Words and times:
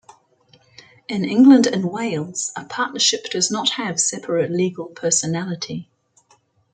In 1.07 1.23
England 1.23 1.67
and 1.67 1.91
Wales, 1.91 2.51
a 2.55 2.65
partnership 2.65 3.25
does 3.29 3.51
not 3.51 3.69
have 3.77 3.99
separate 3.99 4.49
legal 4.49 4.87
personality. 4.87 5.91